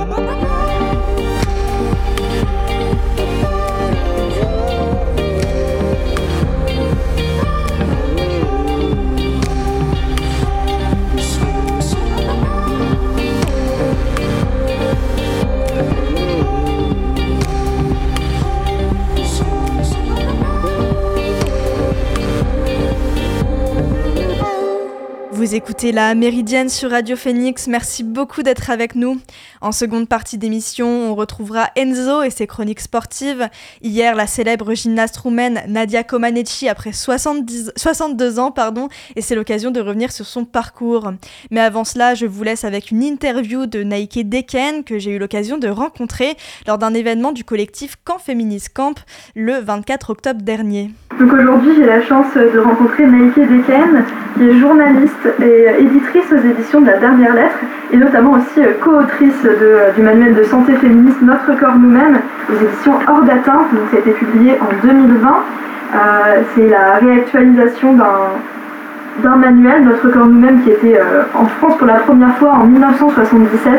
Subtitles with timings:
[0.00, 0.44] Oh.
[25.48, 29.18] Vous écoutez la Méridienne sur Radio Phoenix, merci beaucoup d'être avec nous.
[29.62, 33.48] En seconde partie d'émission, on retrouvera Enzo et ses chroniques sportives.
[33.80, 39.70] Hier, la célèbre gymnaste roumaine Nadia Comaneci après 70, 62 ans, pardon, et c'est l'occasion
[39.70, 41.12] de revenir sur son parcours.
[41.50, 45.18] Mais avant cela, je vous laisse avec une interview de Naike Deken que j'ai eu
[45.18, 49.00] l'occasion de rencontrer lors d'un événement du collectif Camp Féministe Camp
[49.34, 50.90] le 24 octobre dernier.
[51.18, 54.04] Donc aujourd'hui, j'ai la chance de rencontrer Naike Deken,
[54.36, 57.58] qui est journaliste et éditrice aux éditions de la dernière lettre,
[57.92, 59.46] et notamment aussi euh, co-autrice
[59.96, 62.18] du manuel de santé féministe Notre corps nous-mêmes,
[62.50, 65.28] aux éditions Hors d'atteinte, donc ça a été publié en 2020.
[65.94, 67.96] Euh, c'est la réactualisation
[69.22, 72.64] d'un manuel, Notre corps nous-mêmes, qui était euh, en France pour la première fois en
[72.64, 73.72] 1977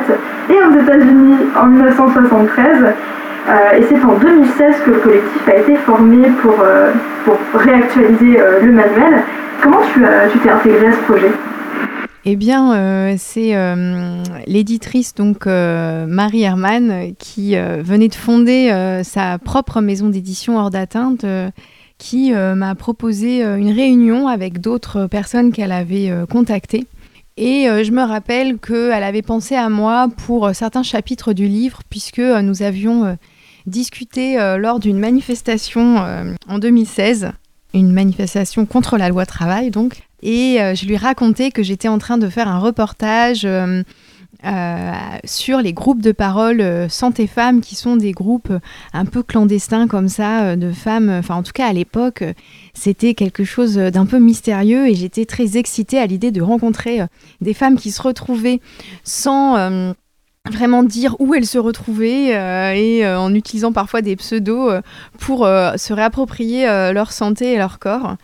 [0.50, 2.86] et aux États-Unis en 1973.
[3.78, 6.56] et c'est en 2016 que le collectif a été formé pour,
[7.26, 9.24] pour réactualiser le manuel.
[9.62, 11.32] Comment tu t'es intégrée à ce projet?
[12.26, 19.38] Eh bien, euh, c'est euh, l'éditrice donc euh, Marie Herman qui venait de fonder sa
[19.38, 21.26] propre maison d'édition hors d'atteinte,
[21.98, 26.86] qui m'a proposé une réunion avec d'autres personnes qu'elle avait contactées.
[27.38, 32.20] Et je me rappelle qu'elle avait pensé à moi pour certains chapitres du livre, puisque
[32.20, 33.18] nous avions
[33.66, 35.98] discuté lors d'une manifestation
[36.48, 37.32] en 2016
[37.74, 41.98] une manifestation contre la loi travail donc et euh, je lui racontais que j'étais en
[41.98, 43.84] train de faire un reportage euh,
[44.46, 44.92] euh,
[45.26, 48.54] sur les groupes de parole santé femmes qui sont des groupes
[48.94, 52.24] un peu clandestins comme ça de femmes enfin en tout cas à l'époque
[52.74, 57.02] c'était quelque chose d'un peu mystérieux et j'étais très excitée à l'idée de rencontrer
[57.42, 58.62] des femmes qui se retrouvaient
[59.04, 59.94] sans
[60.50, 62.30] vraiment dire où elles se retrouvaient
[62.78, 64.82] et en utilisant parfois des pseudos
[65.20, 68.16] pour se réapproprier leur santé et leur corps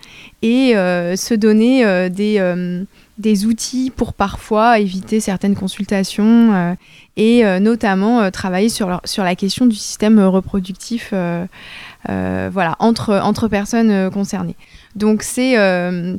[0.46, 2.84] et euh, se donner euh, des, euh,
[3.18, 6.76] des outils pour parfois éviter certaines consultations
[7.18, 14.58] et notamment travailler sur, sur la question du système reproductif voilà, entre, entre personnes concernées.
[14.98, 15.56] Donc c'est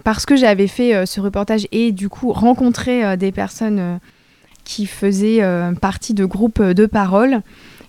[0.05, 4.01] parce que j'avais fait ce reportage et du coup rencontré des personnes
[4.67, 5.41] qui faisaient
[5.81, 7.41] partie de groupes de parole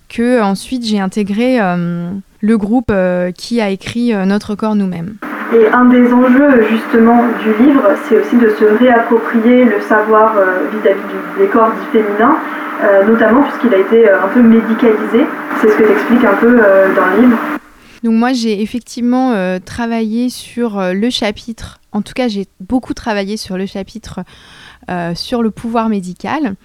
[0.07, 2.93] que ensuite j'ai intégré le groupe
[3.35, 5.17] qui a écrit Notre corps nous-mêmes.
[5.55, 10.67] Et un des enjeux justement du livre, c'est aussi de se réapproprier le savoir euh,
[10.73, 10.99] vis-à-vis
[11.39, 12.35] des corps dits féminins,
[12.83, 15.25] euh, notamment puisqu'il a été euh, un peu médicalisé.
[15.61, 17.37] C'est ce que tu expliques un peu dans le livre.
[18.03, 19.33] Donc moi j'ai effectivement
[19.65, 24.19] travaillé sur le chapitre, en tout cas j'ai beaucoup travaillé sur le chapitre
[25.15, 26.55] sur le pouvoir médical.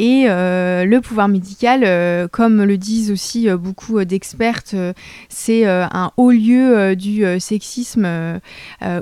[0.00, 4.74] Et euh, le pouvoir médical, euh, comme le disent aussi euh, beaucoup d'expertes,
[5.28, 8.08] c'est un haut lieu du sexisme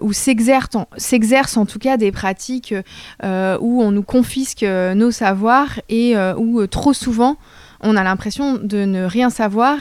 [0.00, 2.74] où s'exercent en, tout cas des pratiques
[3.22, 7.36] où on nous confisque nos savoirs et où trop souvent
[7.80, 9.78] on a l'impression de ne rien savoir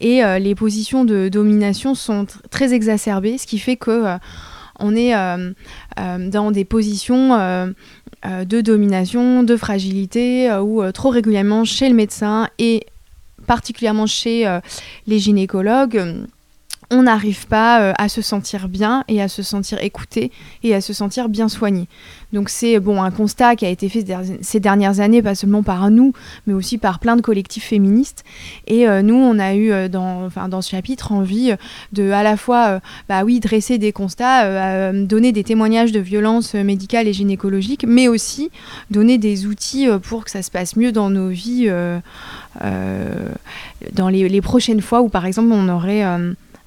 [0.00, 4.04] et les positions de domination sont très exacerbées, ce qui fait que
[4.78, 5.14] on est
[5.96, 7.74] dans des positions
[8.26, 12.84] euh, de domination, de fragilité, euh, ou euh, trop régulièrement chez le médecin et
[13.46, 14.60] particulièrement chez
[15.06, 16.04] les gynécologues
[16.90, 20.32] on n'arrive pas euh, à se sentir bien et à se sentir écouté
[20.64, 21.86] et à se sentir bien soigné.
[22.32, 24.04] Donc c'est bon un constat qui a été fait
[24.40, 26.12] ces dernières années, pas seulement par nous,
[26.46, 28.24] mais aussi par plein de collectifs féministes.
[28.66, 31.54] Et euh, nous, on a eu euh, dans, enfin, dans ce chapitre envie
[31.92, 37.06] de à la fois, bah oui, dresser des constats, donner des témoignages de violences médicales
[37.06, 38.50] et gynécologiques, mais aussi
[38.90, 41.70] donner des outils pour que ça se passe mieux dans nos vies,
[43.92, 46.04] dans les, les, prochaines fois où par exemple on aurait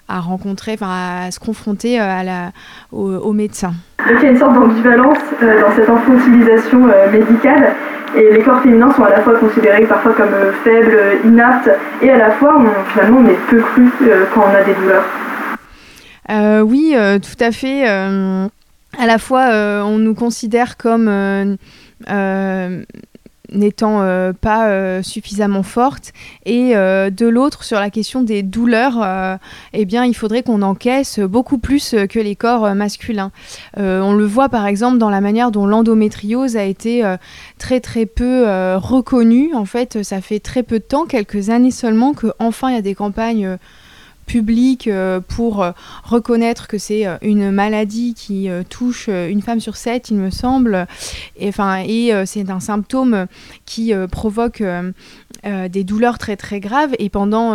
[0.07, 2.51] à rencontrer, enfin à se confronter euh, à la,
[2.91, 3.73] au, médecin.
[4.07, 7.73] Donc il y a une sorte d'ambivalence euh, dans cette infantilisation euh, médicale
[8.15, 10.33] et les corps féminins sont à la fois considérés parfois comme
[10.63, 11.71] faibles, inaptes
[12.01, 13.89] et à la fois on, finalement on est peu cru
[14.33, 15.05] quand on a des douleurs.
[16.63, 17.87] oui, tout à fait.
[17.87, 19.45] à la fois
[19.85, 21.09] on nous considère comme
[23.53, 24.01] n'étant
[24.41, 26.13] pas suffisamment forte,
[26.45, 29.39] et de l'autre sur la question des douleurs,
[29.73, 33.31] eh bien il faudrait qu'on encaisse beaucoup plus que les corps masculins.
[33.77, 37.03] on le voit par exemple dans la manière dont l'endométriose a été
[37.57, 38.45] très très peu
[38.75, 39.53] reconnue.
[39.53, 42.77] En fait, ça fait très peu de temps, quelques années seulement, que enfin il y
[42.77, 43.57] a des campagnes
[44.25, 45.71] public euh, pour euh,
[46.03, 50.87] reconnaître que c'est euh, une maladie qui touche une femme sur sept, il me semble,
[51.39, 51.51] et,
[52.25, 53.27] c'est un symptôme
[53.65, 54.63] qui provoque
[55.43, 56.93] des douleurs très très graves.
[56.99, 57.53] Et pendant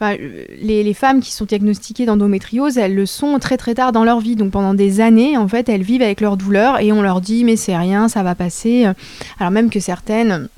[0.00, 4.20] les, les, femmes qui sont diagnostiquées d'endométriose, elles le sont très très tard dans leur
[4.20, 4.36] vie.
[4.36, 7.44] Donc pendant des années, en fait, elles vivent avec leurs douleurs et on leur dit
[7.44, 8.86] mais c'est rien, ça va passer.
[9.38, 10.48] Alors même que certaines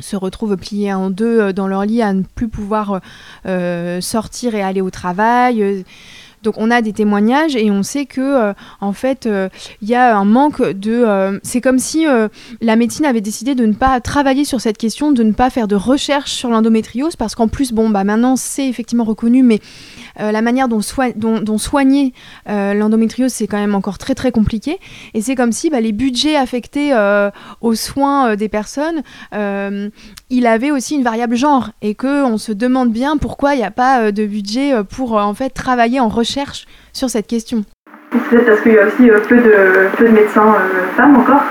[0.00, 3.00] se retrouvent pliées en deux euh, dans leur lit à ne plus pouvoir
[3.46, 5.84] euh, sortir et aller au travail.
[6.44, 9.28] Donc on a des témoignages et on sait que euh, en fait
[9.82, 12.06] il y a un manque de c'est comme si
[12.60, 15.66] la médecine avait décidé de ne pas travailler sur cette question, de ne pas faire
[15.66, 19.58] de recherche sur l'endométriose parce qu'en plus bon bah maintenant c'est effectivement reconnu mais
[20.20, 20.80] euh, la manière dont,
[21.58, 22.12] soigner
[22.48, 24.78] euh, l'endométriose, c'est quand même encore très très compliqué.
[25.14, 27.30] Et c'est comme si bah, les budgets affectés euh,
[27.60, 29.02] aux soins des personnes,
[30.30, 33.70] il avait aussi une variable genre et qu'on se demande bien pourquoi il n'y a
[33.70, 37.64] pas de budget pour en fait travailler en recherche sur cette question.
[38.10, 40.56] Peut-être parce qu'il y a aussi peu, de, peu de médecins
[40.96, 41.42] femmes encore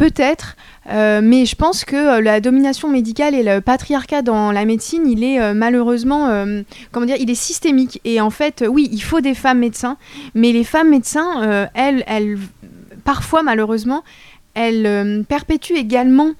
[0.00, 0.56] Peut-être.
[0.88, 5.06] Euh, mais je pense que euh, la domination médicale et le patriarcat dans la médecine,
[5.06, 6.46] il est euh, malheureusement,
[6.90, 8.00] comment dire, il est systémique.
[8.06, 9.98] Et en fait, oui, il faut des femmes médecins,
[10.34, 12.38] mais les femmes médecins, elles, elles,
[13.04, 14.02] parfois malheureusement,
[14.54, 16.30] elles perpétuent également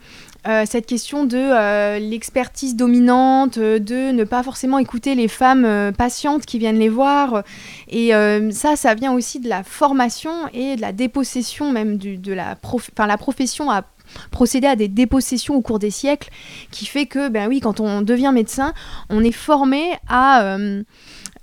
[0.45, 6.79] cette question de l'expertise dominante, de ne pas forcément écouter les femmes patientes qui viennent
[6.79, 7.43] les voir.
[7.89, 8.13] Et
[8.51, 12.91] ça, ça vient aussi de la formation et de la dépossession même de la, prof
[12.99, 13.85] la profession a
[14.31, 16.31] procéder à des dépossessions au cours des siècles,
[16.71, 18.73] qui fait que, ben oui, quand on devient médecin,
[19.09, 20.83] on est formé à euh,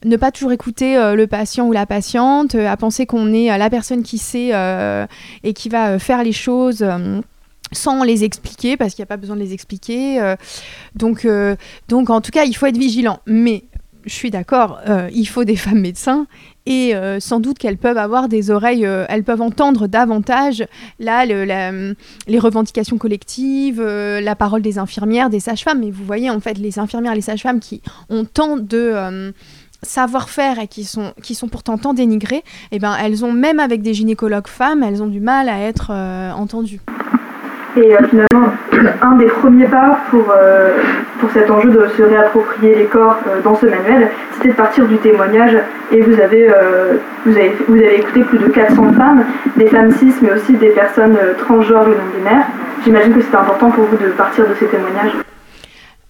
[0.04, 3.58] ne pas toujours écouter euh, le patient ou la patiente, euh, à penser qu'on est
[3.58, 4.52] la personne qui sait
[5.44, 6.86] et qui va faire les choses
[7.72, 10.36] sans les expliquer, parce qu'il n'y a pas besoin de les expliquer.
[10.96, 11.28] donc,
[11.88, 13.20] donc, en tout cas, il faut être vigilant.
[13.26, 13.66] Mais
[14.06, 14.80] je suis d'accord,
[15.12, 16.28] il faut des femmes médecins
[16.68, 20.66] et euh, sans doute qu'elles peuvent avoir des oreilles, euh, elles peuvent entendre davantage
[21.00, 25.80] là les revendications collectives, euh, la parole des infirmières, des sages-femmes.
[25.80, 29.34] Mais vous voyez en fait les infirmières, les sages-femmes qui ont tant de
[29.82, 33.82] savoir-faire et qui sont, qui sont pourtant tant dénigrées, eh ben, elles ont même avec
[33.82, 35.92] des gynécologues femmes, elles ont du mal à être
[36.36, 36.82] entendues.
[37.78, 38.54] Et euh, finalement,
[39.04, 40.72] un des premiers pas pour, euh,
[41.20, 44.86] pour cet enjeu de se réapproprier les corps euh, dans ce manuel, c'était de partir
[44.86, 45.58] du témoignage.
[45.92, 46.50] Et vous avez
[47.96, 49.24] écouté plus de 400 femmes,
[49.56, 52.48] des femmes cis, mais aussi des personnes transgenres et non-binaires.
[52.84, 55.14] J'imagine que c'était important pour vous de partir de ces témoignages.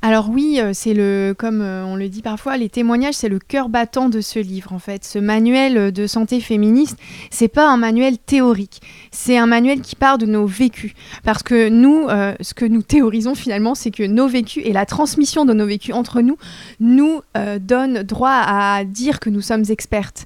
[0.08, 3.40] Alors oui, euh, c'est le, comme euh, on le dit parfois, les témoignages, c'est le
[3.40, 5.04] cœur battant de ce livre en fait.
[5.04, 6.98] Ce manuel de santé féministe,
[7.30, 8.80] c'est pas un manuel théorique,
[9.12, 10.94] c'est un manuel qui part de nos vécus.
[11.26, 14.86] Parce que nous, euh, ce que nous théorisons finalement, c'est que nos vécus et la
[14.86, 16.38] transmission de nos vécus entre nous
[16.80, 17.20] nous
[17.60, 20.26] donnent droit à dire que nous sommes expertes.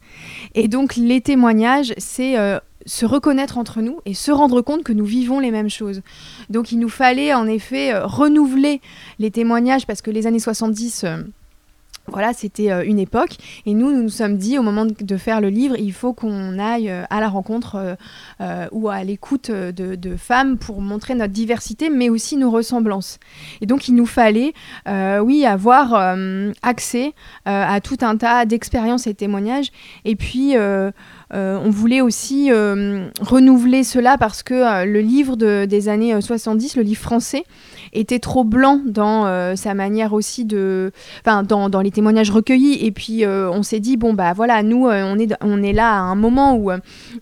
[0.54, 2.36] Et donc les témoignages, c'est
[2.86, 6.01] se reconnaître entre nous et se rendre compte que nous vivons les mêmes choses.
[6.50, 8.81] Donc il nous fallait en effet euh, renouveler
[9.19, 11.06] les témoignages parce que les années 70...
[12.07, 13.38] Euh, voilà, c'était euh, une époque.
[13.65, 16.59] Et nous, nous nous sommes dit, au moment de faire le livre, il faut qu'on
[16.59, 17.98] aille à la rencontre
[18.71, 23.20] ou à l'écoute de, femmes pour montrer notre diversité, mais aussi nos ressemblances.
[23.62, 24.53] Et donc, il nous fallait,
[24.88, 26.15] oui, avoir
[26.62, 27.13] accès
[27.46, 29.72] à tout un tas d'expériences et témoignages.
[30.05, 30.55] Et puis,
[31.34, 36.75] euh, on voulait aussi euh, renouveler cela parce que euh, le livre des années 70,
[36.75, 37.46] le livre français,
[37.93, 40.91] était trop blanc dans sa manière aussi de,
[41.25, 42.86] enfin dans, dans, les témoignages recueillis.
[42.86, 46.00] Et puis on s'est dit bon bah voilà, nous on est on est là à
[46.00, 46.71] un moment où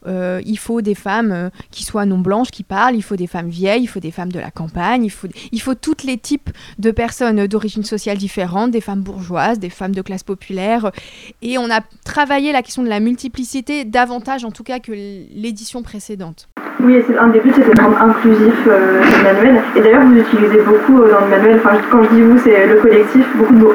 [0.08, 3.84] il faut des femmes qui soient non blanches qui parlent, il faut des femmes vieilles,
[3.84, 6.92] il faut des femmes de la campagne, il faut il faut tous les types de
[6.92, 10.92] personnes d'origine sociale différentes, des femmes bourgeoises, des femmes de classe populaire.
[11.42, 15.84] Et on a travaillé la question de la multiplicité davantage en tout cas que l'édition
[15.84, 16.50] précédente.
[16.82, 19.62] Oui, un des buts c'était de inclusif euh, le manuel.
[19.76, 22.68] Et d'ailleurs, vous utilisez beaucoup euh, dans le manuel, enfin, quand je dis vous, c'est
[22.68, 23.74] le collectif, beaucoup de mots.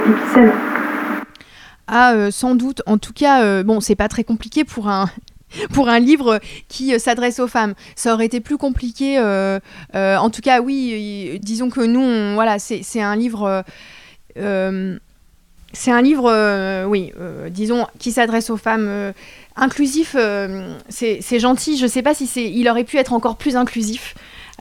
[1.87, 2.83] Ah, euh, sans doute.
[2.87, 5.09] En tout cas, bon, c'est pas très compliqué pour un,
[5.73, 7.75] pour un livre qui s'adresse aux femmes.
[7.97, 9.19] Ça aurait été plus compliqué.
[9.19, 13.65] en tout cas, oui, disons que nous, voilà, c'est un livre.
[14.37, 17.13] c'est un livre, oui,
[17.51, 19.13] disons, qui s'adresse aux femmes
[19.57, 21.77] inclusif, euh, c'est gentil.
[21.77, 24.15] Je sais pas si il aurait pu être encore plus inclusif.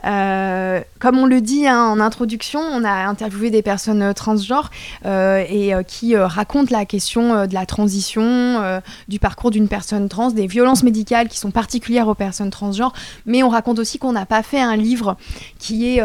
[0.06, 4.70] Euh, comme on le dit hein, en introduction, on a interviewé des personnes euh, transgenres
[5.06, 10.46] euh, et qui racontent la question de la transition, du parcours d'une personne trans, des
[10.46, 12.92] violences médicales qui sont particulières aux personnes transgenres,
[13.26, 15.16] mais on raconte aussi qu'on n'a pas fait un livre
[15.58, 16.02] qui est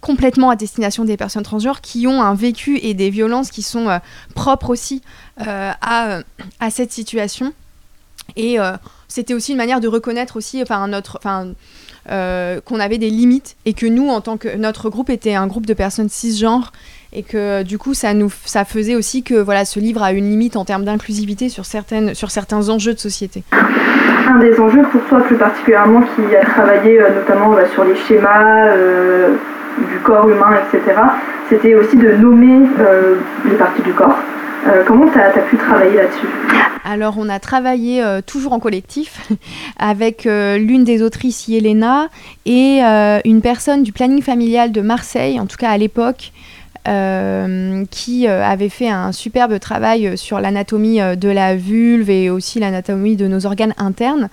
[0.00, 4.00] complètement à destination des personnes transgenres qui ont un vécu et des violences qui sont
[4.34, 5.02] propres aussi
[5.38, 6.20] à,
[6.60, 7.52] à cette situation.
[8.36, 8.58] Et
[9.08, 11.52] c'était aussi une manière de reconnaître aussi, enfin, notre, enfin,
[12.10, 15.46] euh, qu'on avait des limites et que nous, en tant que notre groupe était un
[15.46, 16.72] groupe de personnes cisgenres
[17.12, 20.28] et que du coup, ça nous, ça faisait aussi que voilà, ce livre a une
[20.28, 23.42] limite en termes d'inclusivité sur certaines, sur certains enjeux de société.
[24.28, 27.96] Un des enjeux pour toi plus particulièrement qui a travaillé euh, notamment bah, sur les
[27.96, 29.34] schémas euh,
[29.78, 31.00] du corps humain, etc.,
[31.48, 32.66] c'était aussi de nommer
[33.48, 34.18] les parties du corps.
[34.68, 36.26] Euh, comment tu as, pu travailler là-dessus?
[36.84, 39.28] Alors, on a travaillé euh, toujours en collectif
[39.78, 42.08] avec euh, l'une des autrices, Yelena,
[42.46, 42.80] et
[43.24, 46.32] une personne du planning familial de Marseille, en tout cas à l'époque,
[47.90, 53.26] qui avait fait un superbe travail sur l'anatomie de la vulve et aussi l'anatomie de
[53.26, 54.28] nos organes internes.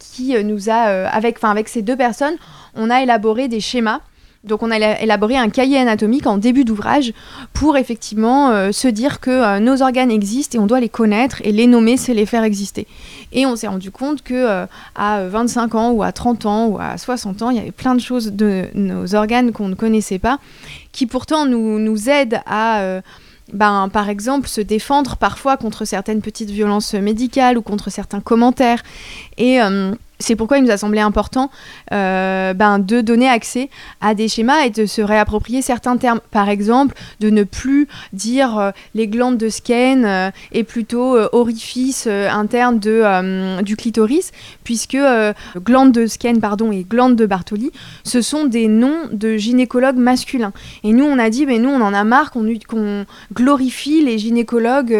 [0.00, 2.34] qui nous a, avec, avec ces deux personnes,
[2.74, 4.00] on a élaboré des schémas
[4.44, 7.12] donc on a élaboré un cahier anatomique en début d'ouvrage
[7.52, 11.40] pour effectivement euh, se dire que euh, nos organes existent et on doit les connaître
[11.44, 12.86] et les nommer, c'est les faire exister.
[13.32, 16.78] Et on s'est rendu compte que euh, à 25 ans ou à 30 ans ou
[16.78, 20.18] à 60 ans, il y avait plein de choses de nos organes qu'on ne connaissait
[20.18, 20.38] pas
[20.92, 23.00] qui pourtant nous, nous aident à
[23.52, 28.82] ben, par exemple, se défendre parfois contre certaines petites violences médicales ou contre certains commentaires.
[29.36, 29.58] Et
[30.18, 31.50] c'est pourquoi il nous a semblé important
[31.92, 33.68] euh, ben, de donner accès
[34.00, 36.20] à des schémas et de se réapproprier certains termes.
[36.30, 42.06] Par exemple, de ne plus dire euh, les glandes de Skene euh, et plutôt orifice
[42.06, 42.78] interne
[43.62, 44.98] du clitoris, puisque
[45.56, 47.70] glande de Skene pardon, et glande de Bartoli,
[48.04, 50.52] ce sont des noms de gynécologues masculins.
[50.82, 54.96] Et nous, on a dit, mais nous, on en a marre qu'on glorifie les gynécologues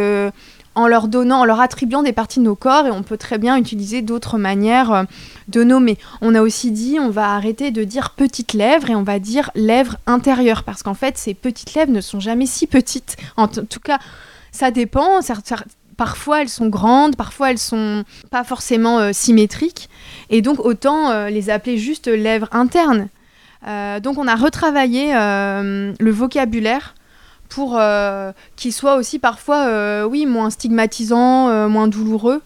[0.75, 3.39] en leur donnant, en leur attribuant des parties de nos corps et on peut très
[3.39, 5.03] bien utiliser d'autres manières euh,
[5.49, 5.99] de nommer.
[6.21, 9.51] On a aussi dit on va arrêter de dire petites lèvres et on va dire
[9.55, 13.17] lèvres intérieures parce qu'en fait ces petites lèvres ne sont jamais si petites.
[13.37, 13.99] En tout cas,
[14.53, 15.21] ça dépend.
[15.97, 19.89] Parfois elles sont grandes, parfois elles sont pas forcément euh, symétriques
[20.29, 23.09] et donc autant euh, les appeler juste lèvres internes.
[24.03, 26.94] donc on a retravaillé le vocabulaire
[27.55, 32.43] pour euh, qu'il soit aussi parfois, euh, oui, moins stigmatisant, euh, moins douloureux.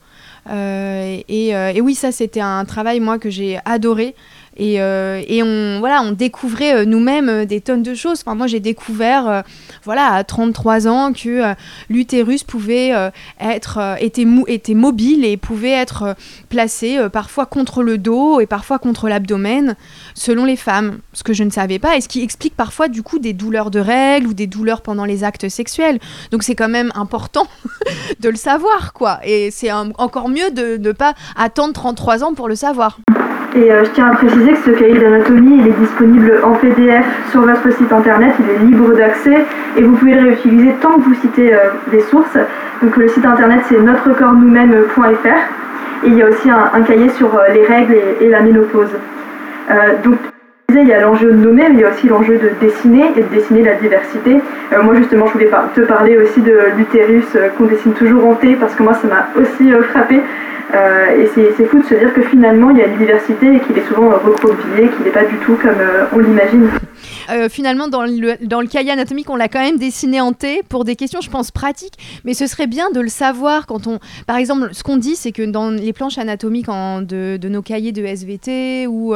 [0.50, 4.14] Et, et, oui, ça, c'était un travail, moi, que j'ai adoré.
[4.58, 8.22] Et, et, on, voilà, on découvrait nous-mêmes des tonnes de choses.
[8.24, 9.44] Enfin, moi, j'ai découvert
[9.84, 11.54] voilà, à 33 ans que euh,
[11.88, 13.10] l'utérus pouvait euh,
[13.40, 16.14] être euh, était, mou, était mobile et pouvait être
[16.48, 19.76] placé parfois contre le dos et parfois contre l'abdomen,
[20.14, 23.02] selon les femmes, ce que je ne savais pas, et ce qui explique parfois du
[23.02, 25.98] coup des douleurs de règles ou des douleurs pendant les actes sexuels.
[26.30, 27.46] Donc c'est quand même important
[28.20, 29.20] de le savoir, quoi.
[29.24, 32.98] Et c'est encore mieux de ne pas attendre 33 ans pour le savoir.
[33.58, 37.40] Et je tiens à préciser que ce cahier d'anatomie, il est disponible en PDF sur
[37.40, 39.44] votre site internet, il est libre d'accès
[39.76, 42.38] et vous pouvez le réutiliser tant que vous citez euh, des sources.
[42.82, 47.48] Donc le site internet c'est notrecorpsnous-mêmes.fr et il y a aussi un, cahier sur euh,
[47.52, 48.94] les règles et, la ménopause.
[49.72, 49.74] Euh,
[50.04, 50.18] donc
[50.68, 53.22] il y a l'enjeu de nommer, mais il y a aussi l'enjeu de dessiner et
[53.22, 54.40] de dessiner la diversité.
[54.84, 58.76] moi justement, je voulais te parler aussi de l'utérus qu'on dessine toujours en T parce
[58.76, 60.22] que moi ça m'a aussi frappé.
[60.72, 63.78] Et c'est fou de se dire que finalement il y a une diversité et qu'il
[63.78, 65.78] est souvent recroquevillé, qu'il n'est pas du tout comme
[66.12, 66.70] on l'imagine.
[67.30, 70.62] Euh, finalement, dans le, dans le cahier anatomique, on l'a quand même dessiné en T
[70.68, 71.94] pour des questions, je pense, pratiques.
[72.24, 73.98] Mais ce serait bien de le savoir quand on.
[74.26, 77.92] Par exemple, ce qu'on dit, c'est que dans les planches anatomiques de, de, nos cahiers
[77.92, 79.14] de SVT ou.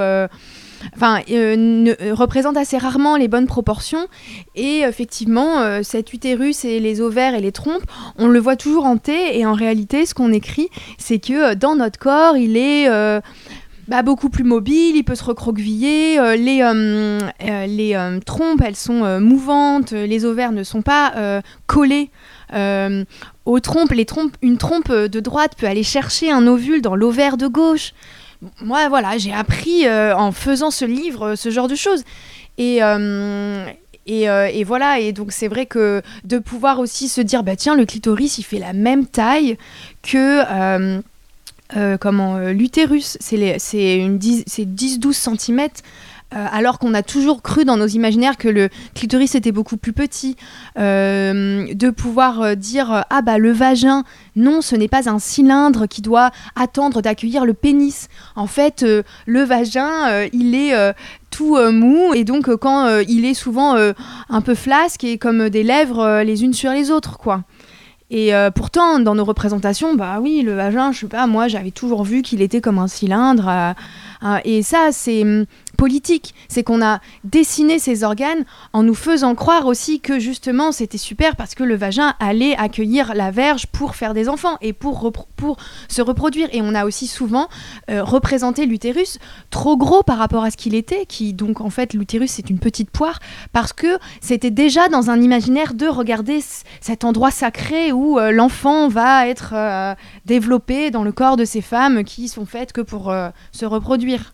[0.82, 4.06] Euh, enfin, euh, représente assez rarement les bonnes proportions.
[4.54, 7.84] Et effectivement, cet utérus et les ovaires et les trompes,
[8.18, 9.38] on le voit toujours T.
[9.38, 12.88] Et en réalité, ce qu'on écrit, c'est que dans notre corps, il est
[13.88, 18.76] bah, beaucoup plus mobile, il peut se recroqueviller, euh, les, euh, euh, les trompes, elles
[18.76, 22.10] sont mouvantes, les ovaires ne sont pas collés
[23.44, 23.92] aux trompes.
[23.92, 24.36] Les trompes.
[24.40, 27.92] Une trompe de droite peut aller chercher un ovule dans l'ovaire de gauche.
[28.60, 32.02] Moi, voilà, j'ai appris en faisant ce livre ce genre de choses.
[32.58, 32.80] Et,
[34.06, 37.86] et, voilà, et donc c'est vrai que de pouvoir aussi se dire, bah tiens, le
[37.86, 39.56] clitoris, il fait la même taille
[40.02, 40.42] que
[41.76, 45.68] euh, comment euh, l'utérus, c'est 10-12 cm.
[46.34, 49.92] Euh, alors qu'on a toujours cru dans nos imaginaires que le clitoris était beaucoup plus
[49.92, 50.36] petit,
[50.78, 55.86] euh, de pouvoir euh, dire ah bah le vagin, non, ce n'est pas un cylindre
[55.86, 58.08] qui doit attendre d'accueillir le pénis.
[58.34, 58.84] En fait,
[59.26, 60.72] le vagin, il est
[61.30, 66.22] tout mou et donc quand il est souvent un peu flasque et comme des lèvres
[66.22, 67.42] les unes sur les autres, quoi.
[68.10, 72.04] Et pourtant, dans nos représentations, bah oui, le vagin, je sais pas, moi j'avais toujours
[72.04, 73.74] vu qu'il était comme un cylindre.
[74.44, 75.24] et ça, c'est
[76.48, 81.34] C'est qu'on a dessiné ces organes en nous faisant croire aussi que justement c'était super
[81.34, 85.56] parce que le vagin allait accueillir la verge pour faire des enfants et pour, pour
[85.88, 86.48] se reproduire.
[86.52, 87.48] Et on a aussi souvent
[87.90, 89.18] euh, représenté l'utérus
[89.50, 92.60] trop gros par rapport à ce qu'il était, qui donc en fait l'utérus c'est une
[92.60, 93.18] petite poire
[93.52, 96.40] parce que c'était déjà dans un imaginaire de regarder
[96.80, 99.94] cet endroit sacré où euh, l'enfant va être euh,
[100.26, 103.12] développé dans le corps de ces femmes qui sont faites que pour
[103.52, 104.32] se reproduire.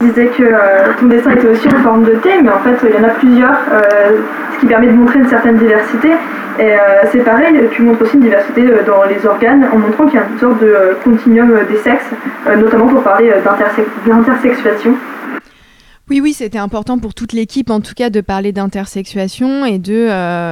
[0.00, 2.76] Tu disais que euh, ton dessin était aussi en forme de thé, mais en fait,
[2.88, 4.16] il y en a plusieurs, euh,
[4.54, 6.10] ce qui permet de montrer une certaine diversité.
[6.58, 6.76] Et euh,
[7.10, 10.26] c'est pareil, tu montres aussi une diversité dans les organes en montrant qu'il y a
[10.30, 12.10] une sorte de continuum des sexes,
[12.58, 14.94] notamment pour parler d'intersexuation.
[16.12, 20.08] Oui, oui, c'était important pour toute l'équipe, en tout cas, de parler d'intersexuation et de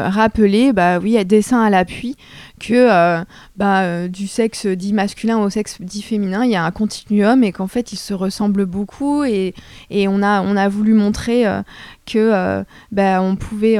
[0.09, 2.17] rappeler, bah oui, à dessin à l'appui,
[2.59, 3.23] que euh,
[3.59, 7.45] bah, euh, du sexe dit masculin au sexe dit féminin, il y a un continuum
[7.45, 9.23] et qu'en fait, ils se ressemblent beaucoup.
[9.23, 9.53] Et,
[9.91, 11.61] on, a, on a voulu montrer euh,
[12.07, 13.77] que bah, on pouvait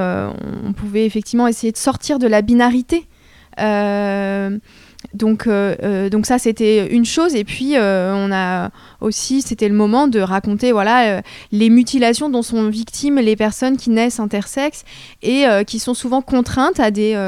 [1.07, 3.07] effectivement essayer de sortir de la binarité.
[5.13, 7.35] Donc, euh, euh, donc ça, c'était une chose.
[7.35, 12.43] Et puis, euh, on a aussi, c'était le moment de raconter voilà, les mutilations dont
[12.43, 14.85] sont victimes les personnes qui naissent intersexes
[15.23, 17.19] et qui sont souvent contraintes à des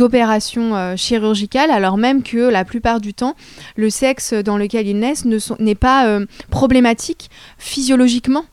[0.00, 3.34] opérations chirurgicales, alors même que la plupart du temps,
[3.76, 5.26] le sexe dans lequel ils naissent
[5.58, 8.44] n'est pas problématique physiologiquement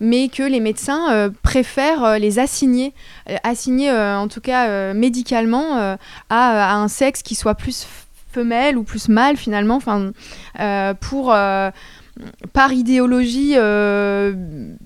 [0.00, 2.92] mais que les médecins préfèrent les assigner,
[3.44, 5.96] assigner en tout cas médicalement à,
[6.28, 7.86] à, un sexe qui soit plus
[8.36, 10.12] femelle ou plus mâle finalement, enfin,
[10.60, 11.70] euh, pour euh,
[12.52, 14.34] par idéologie euh,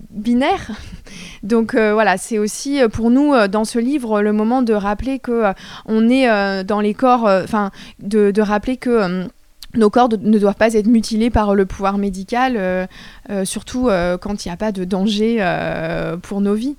[0.09, 0.71] binaire.
[1.43, 5.43] Donc voilà, c'est aussi pour nous dans ce livre le moment de rappeler que
[5.85, 9.25] on est dans les corps, enfin de, rappeler que
[9.75, 12.87] nos corps ne doivent pas être mutilés par le pouvoir médical,
[13.43, 13.89] surtout
[14.21, 15.43] quand il n'y a pas de danger
[16.21, 16.75] pour nos vies.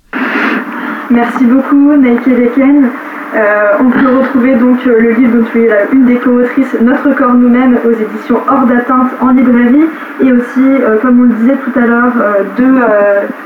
[1.09, 2.89] Merci beaucoup, Nike Deken.
[3.35, 7.13] Euh, on peut retrouver donc euh, le livre dont tu es une des co-autrices, Notre
[7.15, 9.85] corps nous-mêmes, aux éditions Hors d'atteinte en librairie,
[10.21, 12.13] et aussi, euh, comme on le disait tout à l'heure,
[12.57, 12.79] deux,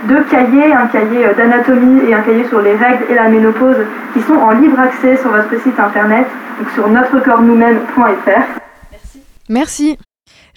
[0.10, 3.78] deux, cahiers, un cahier d'anatomie et un cahier sur les règles et la ménopause,
[4.14, 6.26] qui sont en libre accès sur votre site internet,
[6.60, 8.60] donc sur notrecorpsnous-mêmes.fr.
[8.92, 9.22] Merci.
[9.50, 9.98] Merci.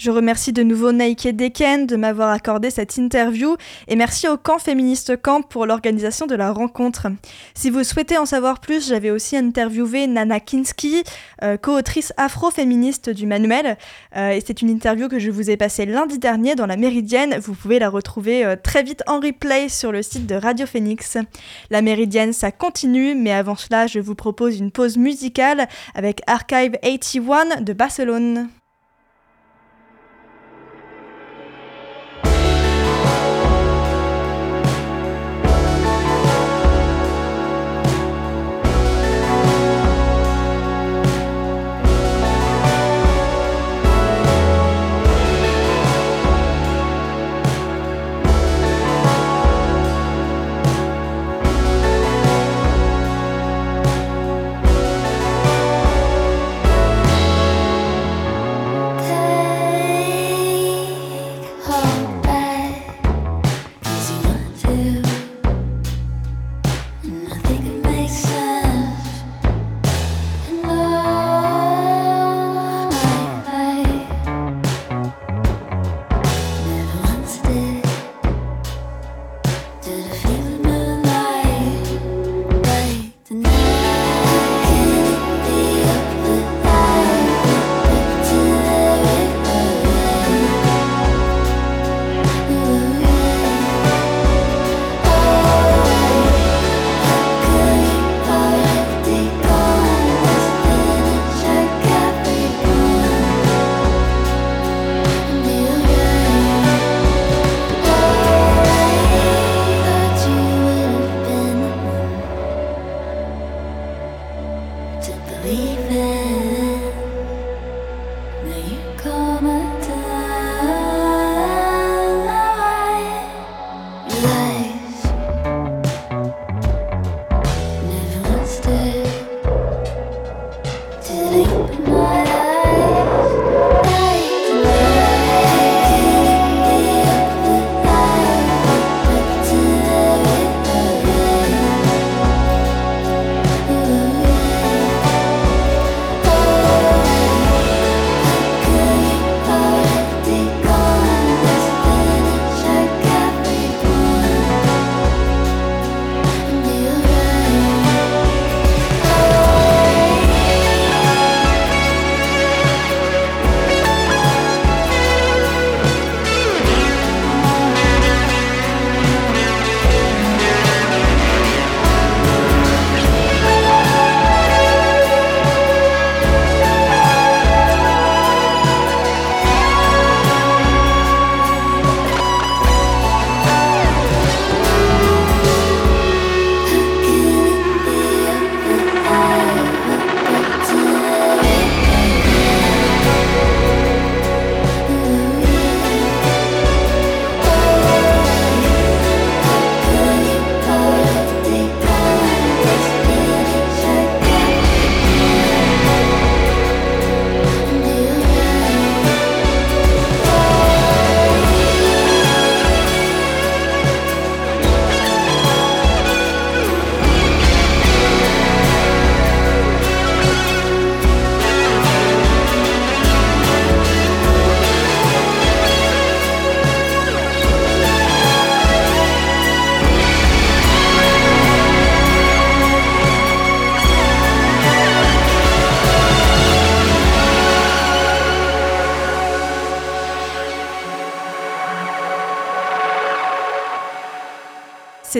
[0.01, 4.59] Je remercie de nouveau Nike Deken de m'avoir accordé cette interview et merci au camp
[4.59, 7.09] féministe Camp pour l'organisation de la rencontre.
[7.55, 11.05] Si vous souhaitez en savoir plus, j'avais aussi interviewé Nana Kinski,
[11.43, 13.77] euh, co-autrice afro-féministe du manuel.
[14.17, 17.37] Euh, et c'est une interview que je vous ai passée lundi dernier dans la Méridienne.
[17.39, 21.19] Vous pouvez la retrouver euh, très vite en replay sur le site de Radio Phoenix.
[21.69, 26.79] La Méridienne, ça continue, mais avant cela, je vous propose une pause musicale avec Archive
[26.83, 28.49] 81 de Barcelone.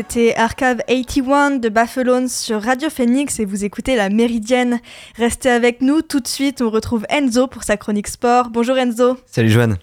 [0.01, 4.81] C'était Arcave 81 de Buffalo sur Radio Phoenix et vous écoutez la Méridienne.
[5.17, 8.49] Restez avec nous, tout de suite on retrouve Enzo pour sa chronique sport.
[8.49, 9.19] Bonjour Enzo.
[9.27, 9.77] Salut Joanne.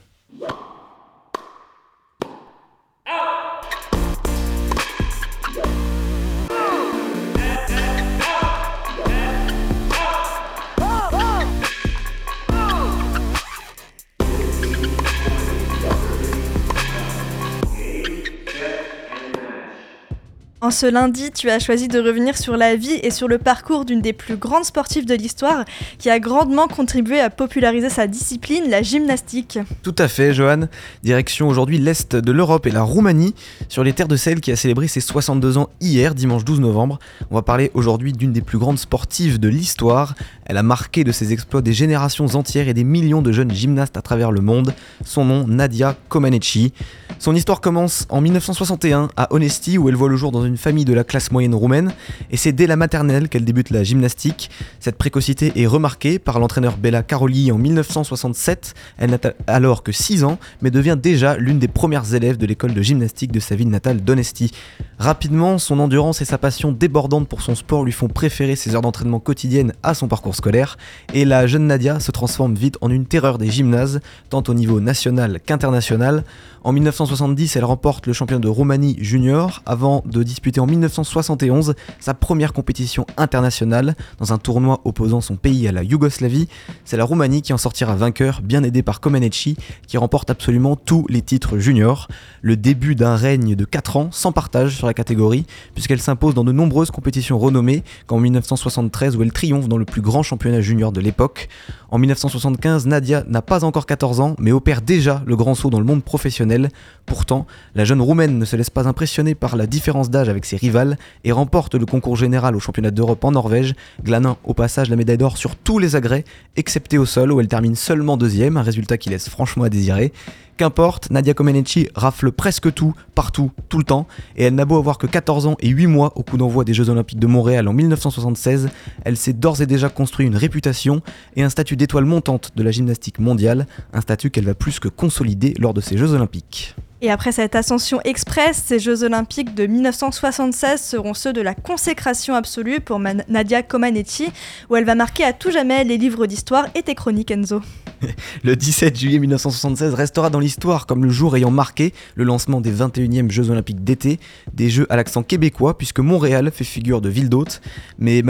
[20.68, 23.86] En ce lundi, tu as choisi de revenir sur la vie et sur le parcours
[23.86, 25.64] d'une des plus grandes sportives de l'histoire
[25.98, 29.60] qui a grandement contribué à populariser sa discipline, la gymnastique.
[29.82, 30.68] Tout à fait, Johan.
[31.04, 33.34] Direction aujourd'hui l'Est de l'Europe et la Roumanie,
[33.70, 37.00] sur les terres de celle qui a célébré ses 62 ans hier, dimanche 12 novembre.
[37.32, 40.16] On va parler aujourd'hui d'une des plus grandes sportives de l'histoire.
[40.44, 43.96] Elle a marqué de ses exploits des générations entières et des millions de jeunes gymnastes
[43.96, 44.74] à travers le monde.
[45.06, 46.74] Son nom, Nadia Comaneci.
[47.20, 50.86] Son histoire commence en 1961 à Onesti où elle voit le jour dans une famille
[50.86, 51.94] de la classe moyenne roumaine
[52.32, 54.50] et c'est dès la maternelle qu'elle débute la gymnastique.
[54.80, 58.74] Cette précocité est remarquée par l'entraîneur Bella Caroli en 1967.
[58.98, 59.18] Elle n'a
[59.48, 63.32] alors que 6 ans mais devient déjà l'une des premières élèves de l'école de gymnastique
[63.32, 64.52] de sa ville natale d'Onesti.
[65.00, 68.82] Rapidement, son endurance et sa passion débordante pour son sport lui font préférer ses heures
[68.82, 70.78] d'entraînement quotidiennes à son parcours scolaire
[71.14, 74.80] et la jeune Nadia se transforme vite en une terreur des gymnases, tant au niveau
[74.80, 76.24] national qu'international.
[76.64, 82.14] En 1970, elle remporte le champion de Roumanie junior avant de disputer en 1971 sa
[82.14, 86.48] première compétition internationale dans un tournoi opposant son pays à la Yougoslavie.
[86.86, 89.58] C'est la Roumanie qui en sortira vainqueur, bien aidée par Comaneci
[89.88, 92.08] qui remporte absolument tous les titres juniors.
[92.42, 96.46] Le début d'un règne de 4 ans sans partage sur la catégorie puisqu'elle s'impose dans
[96.46, 100.92] de nombreuses compétitions renommées qu'en 1973 où elle triomphe dans le plus grand championnat junior
[100.92, 101.50] de l'époque.
[101.90, 105.80] En 1975, Nadia n'a pas encore 14 ans mais opère déjà le grand saut dans
[105.80, 106.70] le monde professionnel
[107.06, 110.58] Pourtant, la jeune Roumaine ne se laisse pas impressionner par la différence d'âge avec ses
[110.58, 114.98] rivales et remporte le concours général au championnat d'Europe en Norvège, glanant au passage la
[114.98, 116.26] médaille d'or sur tous les agrès,
[116.58, 120.12] excepté au sol où elle termine seulement deuxième, un résultat qui laisse franchement à désirer.
[120.58, 124.98] Qu'importe, Nadia Comaneci rafle presque tout, partout, tout le temps, et elle n'a beau avoir
[124.98, 127.74] que 14 ans et 8 mois au coup d'envoi des Jeux Olympiques de Montréal en
[127.74, 128.70] 1976,
[129.06, 131.04] elle s'est d'ores et déjà construit une réputation
[131.36, 134.88] et un statut d'étoile montante de la gymnastique mondiale, un statut qu'elle va plus que
[134.88, 136.76] consolider lors de ces Jeux Olympiques.
[137.00, 142.34] Et après cette ascension express, ces Jeux Olympiques de 1976 seront ceux de la consécration
[142.34, 144.30] absolue pour Nadia Comaneci,
[144.72, 147.62] où elle va marquer à tout jamais les livres d'histoire et tes chroniques, Enzo.
[148.44, 152.72] le 17 juillet 1976 restera dans l'histoire comme le jour ayant marqué le lancement des
[152.72, 154.20] 21e Jeux Olympiques d'été,
[154.54, 157.62] des Jeux à l'accent québécois, puisque Montréal fait figure de ville d'hôte.
[158.00, 158.24] Mais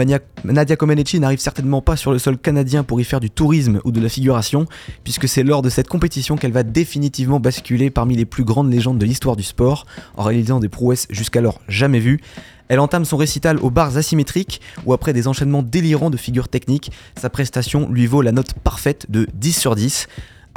[0.44, 3.92] Nadia Comaneci n'arrive certainement pas sur le sol canadien pour y faire du tourisme ou
[3.92, 4.66] de la figuration,
[5.04, 8.98] puisque c'est lors de cette compétition qu'elle va définitivement basculer parmi les plus grandes légendes
[8.98, 12.18] de l'histoire du sport, en réalisant des prouesses jusqu'alors jamais vues.
[12.66, 16.90] Elle entame son récital aux barres asymétriques où après des enchaînements délirants de figures techniques,
[17.16, 20.08] sa prestation lui vaut la note parfaite de 10 sur 10.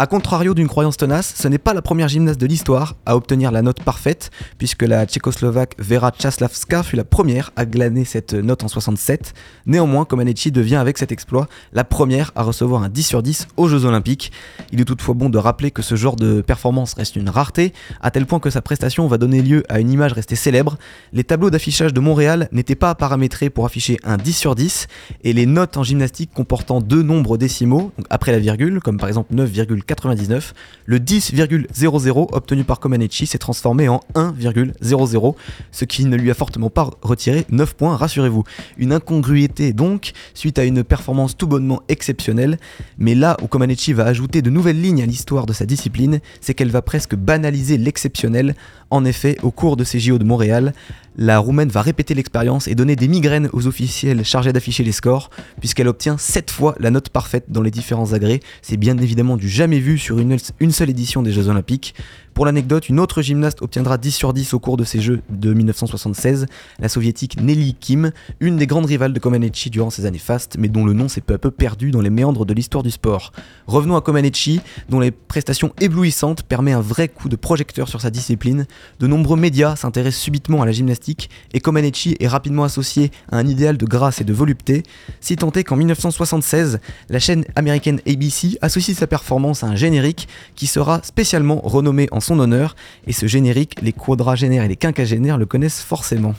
[0.02, 3.52] A contrario d'une croyance tenace, ce n'est pas la première gymnaste de l'histoire à obtenir
[3.52, 8.64] la note parfaite, puisque la tchécoslovaque Vera Czaslavska fut la première à glaner cette note
[8.64, 9.36] en 67.
[9.68, 13.68] Néanmoins, Comaneci devient avec cet exploit la première à recevoir un 10 sur 10 aux
[13.68, 14.32] Jeux Olympiques.
[14.72, 18.10] Il est toutefois bon de rappeler que ce genre de performance reste une rareté, à
[18.10, 20.80] tel point que sa prestation va donner lieu à une image restée célèbre.
[21.14, 24.88] Les tableaux d'affichage de Montréal n'étaient pas paramétrés pour afficher un 10 sur 10,
[25.24, 29.36] et les notes en gymnastique comportant deux nombres décimaux, après la virgule, comme par exemple
[29.36, 30.54] 9,4 99,
[30.86, 35.36] le 10,00 obtenu par Comaneci s'est transformé en 1,00,
[35.71, 38.45] ce qui ne lui a fortement pas retiré 9 points, rassurez-vous.
[38.77, 42.58] Une incongruité donc, suite à une performance tout bonnement exceptionnelle,
[42.97, 46.54] mais là où Comaneci va ajouter de nouvelles lignes à l'histoire de sa discipline, c'est
[46.54, 48.56] qu'elle va presque banaliser l'exceptionnel.
[48.91, 50.73] En effet, au cours de ces JO de Montréal,
[51.15, 55.30] la Roumaine va répéter l'expérience et donner des migraines aux officiels chargés d'afficher les scores,
[55.60, 58.41] puisqu'elle obtient 7 fois la note parfaite dans les différents agrès.
[58.62, 61.95] C'est bien évidemment du jamais vu sur une, une seule édition des Jeux Olympiques.
[62.34, 65.54] Pour l'anecdote, une autre gymnaste obtiendra 10 sur 10 au cours de ces Jeux de
[65.54, 66.46] 1976,
[66.80, 70.70] la soviétique Nelly Kim, une des grandes rivales de Comaneci durant ces années fastes, mais
[70.70, 73.34] dont le nom s'est peu à peu perdu dans les méandres de l'histoire du sport.
[73.67, 78.10] Revenons à Comaneci, dont les prestations éblouissantes permettent un vrai coup de projecteur sur sa
[78.10, 78.65] discipline.
[79.00, 83.48] De nombreux médias s'intéressent subitement à la gymnastique, et Comaneci est rapidement associé à un
[83.48, 84.84] idéal de grâce et de volupté,
[85.20, 90.30] si tant est qu'en 1976, la chaîne américaine ABC associe sa performance à un générique
[90.56, 92.76] qui sera spécialement renommé en son honneur,
[93.08, 96.34] et ce générique, les quadragénaires et les quinquagénaires le connaissent forcément.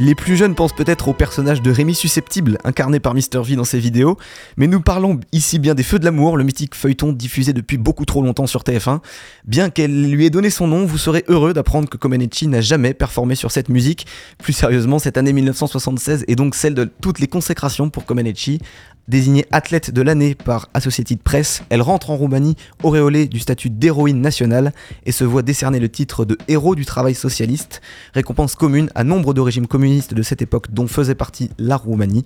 [0.00, 3.42] Les plus jeunes pensent peut-être au personnage de Rémi Susceptible, incarné par Mr.
[3.42, 4.16] V dans ses vidéos,
[4.56, 8.04] mais nous parlons ici bien des Feux de l'amour, le mythique feuilleton diffusé depuis beaucoup
[8.04, 9.00] trop longtemps sur TF1.
[9.44, 12.94] Bien qu'elle lui ait donné son nom, vous serez heureux d'apprendre que Comaneci n'a jamais
[12.94, 14.06] performé sur cette musique.
[14.38, 18.60] Plus sérieusement, cette année 1976 est donc celle de toutes les consécrations pour Comaneci,
[19.08, 24.20] Désignée athlète de l'année par Associated Press, elle rentre en Roumanie auréolée du statut d'héroïne
[24.20, 24.74] nationale
[25.06, 27.80] et se voit décerner le titre de héros du travail socialiste,
[28.12, 32.24] récompense commune à nombre de régimes communistes de cette époque dont faisait partie la Roumanie.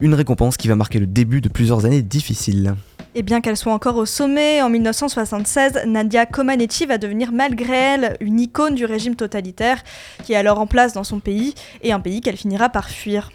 [0.00, 2.74] Une récompense qui va marquer le début de plusieurs années difficiles.
[3.14, 8.16] Et bien qu'elle soit encore au sommet, en 1976, Nadia Comaneci va devenir malgré elle
[8.20, 9.82] une icône du régime totalitaire
[10.24, 13.30] qui est alors en place dans son pays et un pays qu'elle finira par fuir.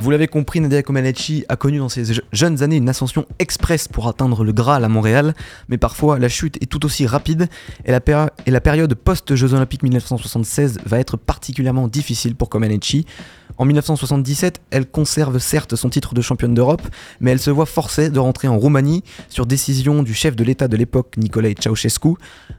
[0.00, 4.06] Vous l'avez compris, Nadia Comaneci a connu dans ses jeunes années une ascension express pour
[4.06, 5.34] atteindre le Graal à Montréal,
[5.68, 7.48] mais parfois la chute est tout aussi rapide
[7.84, 13.06] et la, période post-Jeux Olympiques 1976 va être particulièrement difficile pour Comaneci.
[13.56, 16.82] En 1977, elle conserve certes son titre de championne d'Europe,
[17.18, 20.68] mais elle se voit forcée de rentrer en Roumanie sur décision du chef de l'État
[20.68, 22.10] de l'époque, Nicolae Ceausescu.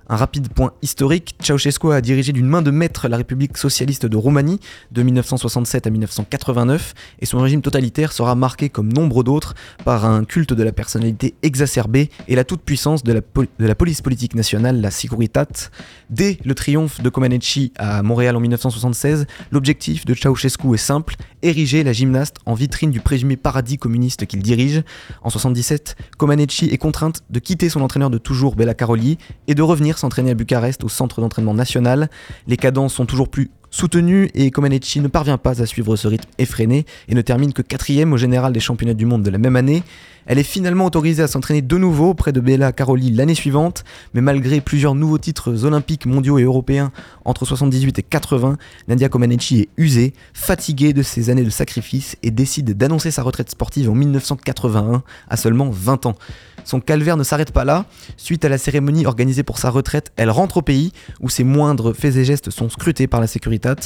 [0.10, 4.17] Un rapide point historique, Ceausescu a dirigé d'une main de maître la République socialiste de
[4.17, 4.60] Roumanie
[4.91, 9.53] de 1967 à 1989, et son régime totalitaire sera marqué comme nombre d'autres
[9.85, 13.21] par un culte de la personnalité exacerbée et la toute-puissance de,
[13.59, 15.69] la police politique nationale, la Securitat.
[16.09, 21.83] Dès le triomphe de Comaneci à Montréal en 1976, l'objectif de Ceausescu est simple, ériger
[21.83, 24.81] la gymnaste en vitrine du présumé paradis communiste qu'il dirige.
[25.21, 29.61] En 77, Comaneci est contrainte de quitter son entraîneur de toujours Bella Caroli et de
[29.61, 32.09] revenir s'entraîner à Bucarest au centre d'entraînement national.
[32.47, 36.29] Les cadences sont toujours plus soutenues et Comaneci ne parvient pas à suivre ce rythme
[36.38, 39.55] effréné et ne termine que quatrième au général des championnats du monde de la même
[39.55, 39.84] année.
[40.29, 44.21] Elle est finalement autorisée à s'entraîner de nouveau auprès de Bella Caroli l'année suivante, mais
[44.21, 46.91] malgré plusieurs nouveaux titres olympiques, mondiaux et européens
[47.25, 52.29] entre 78 et 80, Nadia Comaneci est usée, fatiguée de ses années de sacrifice et
[52.29, 56.15] décide d'annoncer sa retraite sportive en 1981 à seulement 20 ans.
[56.63, 57.85] Son calvaire ne s'arrête pas là.
[58.15, 61.95] Suite à la cérémonie organisée pour sa retraite, elle rentre au pays où ses moindres
[61.95, 63.77] faits et gestes sont scrutés par la Securitat.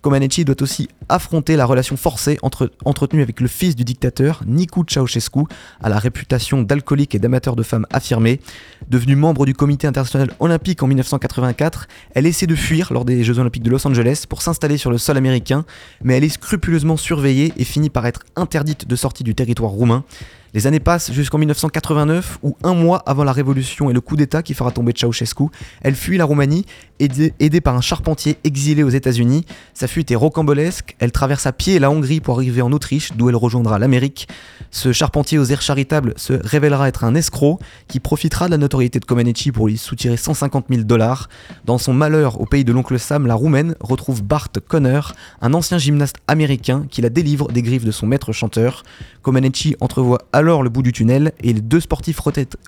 [0.00, 4.80] Comaneci doit aussi affronter la relation forcée entre, entretenue avec le fils du dictateur, Nicu
[4.88, 5.44] Ceausescu,
[5.82, 8.40] à la réputation d'alcoolique et d'amateur de femmes affirmée.
[8.88, 13.38] Devenue membre du comité international olympique en 1984, elle essaie de fuir lors des Jeux
[13.38, 15.64] olympiques de Los Angeles pour s'installer sur le sol américain,
[16.02, 20.04] mais elle est scrupuleusement surveillée et finit par être interdite de sortie du territoire roumain.
[20.54, 24.42] Les années passent jusqu'en 1989, où un mois avant la révolution et le coup d'État
[24.42, 25.44] qui fera tomber Ceausescu,
[25.80, 26.66] elle fuit la Roumanie,
[27.00, 29.46] aidée, par un charpentier exilé aux États-Unis.
[29.72, 33.28] Sa fuite est rocambolesque, elle traverse à pied la Hongrie pour arriver en Autriche, d'où
[33.30, 34.28] elle rejoindra l'Amérique.
[34.70, 39.00] Ce charpentier aux airs charitables se révélera être un escroc qui profitera de la notoriété
[39.00, 41.28] de Comaneci pour lui soutirer 150 000 dollars.
[41.64, 45.00] Dans son malheur au pays de l'oncle Sam, la Roumaine retrouve Bart Conner,
[45.40, 48.82] un ancien gymnaste américain qui la délivre des griffes de son maître chanteur.
[49.22, 52.18] Comaneci entrevoit alors le bout du tunnel et les deux sportifs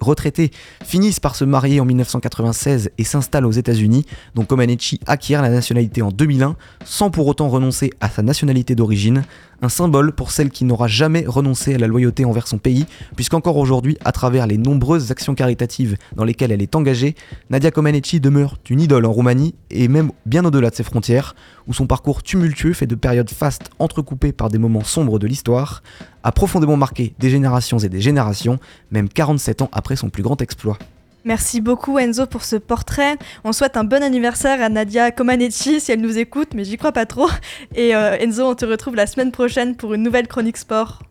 [0.01, 0.51] retraités
[0.85, 6.01] finissent par se marier en 1996 et s'installent aux États-Unis, dont Comaneci acquiert la nationalité
[6.01, 9.25] en 2001 sans pour autant renoncer à sa nationalité d'origine
[9.63, 12.87] un symbole pour celle qui n'aura jamais renoncé à la loyauté envers son pays,
[13.17, 17.15] puisqu'encore aujourd'hui, à travers les nombreuses actions caritatives dans lesquelles elle est engagée,
[17.51, 21.35] Nadia Comaneci demeure une idole en Roumanie et même bien au-delà de ses frontières,
[21.67, 25.83] où son parcours tumultueux fait de périodes fastes entrecoupées par des moments sombres de l'histoire,
[26.23, 28.59] a profondément marqué des générations et des générations,
[28.91, 30.79] même 47 ans après son plus grand exploit.
[31.25, 33.17] Merci beaucoup Enzo pour ce portrait.
[33.45, 36.93] On souhaite un bon anniversaire à Nadia Comaneci si elle nous écoute, mais j'y crois
[36.93, 37.29] pas trop.
[37.75, 41.03] Et euh, Enzo, on te retrouve la semaine prochaine pour une nouvelle chronique sport.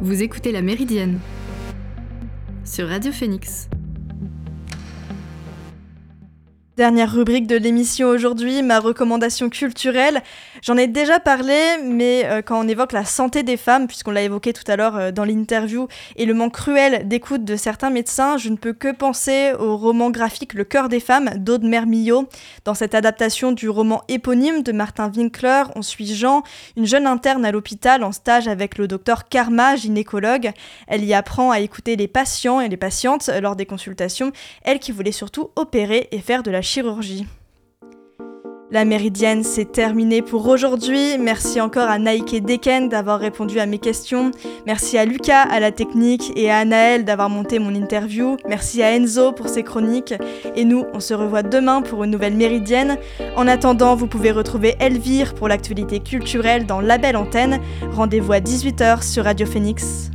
[0.00, 1.18] Vous écoutez La Méridienne
[2.64, 3.68] sur Radio Phoenix.
[6.78, 10.22] Dernière rubrique de l'émission aujourd'hui, ma recommandation culturelle.
[10.62, 14.22] J'en ai déjà parlé, mais euh, quand on évoque la santé des femmes, puisqu'on l'a
[14.22, 18.38] évoqué tout à l'heure euh, dans l'interview, et le manque cruel d'écoute de certains médecins,
[18.38, 22.28] je ne peux que penser au roman graphique Le cœur des femmes d'Aude Mermillot.
[22.64, 26.44] Dans cette adaptation du roman éponyme de Martin Winkler, on suit Jean,
[26.76, 30.52] une jeune interne à l'hôpital en stage avec le docteur Karma, gynécologue.
[30.86, 34.30] Elle y apprend à écouter les patients et les patientes lors des consultations,
[34.62, 36.62] elle qui voulait surtout opérer et faire de la
[38.70, 41.16] La méridienne, c'est terminé pour aujourd'hui.
[41.18, 44.32] Merci encore à Nike Deken d'avoir répondu à mes questions.
[44.66, 48.36] Merci à Lucas à la technique et à Anaël d'avoir monté mon interview.
[48.46, 50.12] Merci à Enzo pour ses chroniques.
[50.54, 52.98] Et nous, on se revoit demain pour une nouvelle méridienne.
[53.36, 57.60] En attendant, vous pouvez retrouver Elvire pour l'actualité culturelle dans La Belle Antenne.
[57.92, 60.10] Rendez-vous à 18h sur Radio Phoenix.